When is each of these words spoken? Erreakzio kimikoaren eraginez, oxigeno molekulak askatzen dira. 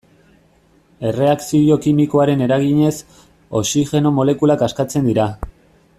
Erreakzio 1.09 1.77
kimikoaren 1.83 2.41
eraginez, 2.47 2.95
oxigeno 3.61 4.17
molekulak 4.21 4.65
askatzen 4.71 5.11
dira. 5.13 5.29